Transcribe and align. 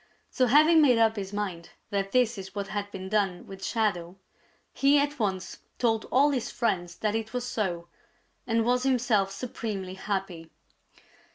So 0.31 0.47
having 0.47 0.81
made 0.81 0.97
up 0.97 1.15
his 1.15 1.31
mind 1.31 1.69
that 1.91 2.11
this 2.11 2.35
is 2.39 2.55
what 2.55 2.69
had 2.69 2.89
been 2.89 3.07
done 3.07 3.45
with 3.45 3.63
Shadow, 3.63 4.17
he 4.73 4.97
at 4.97 5.19
once 5.19 5.59
told 5.77 6.05
all 6.05 6.31
his 6.31 6.49
friends 6.49 6.95
that 6.97 7.13
it 7.13 7.33
was 7.33 7.45
so, 7.45 7.87
and 8.47 8.65
was 8.65 8.81
himself 8.81 9.29
supremely 9.31 9.93
happy. 9.93 10.49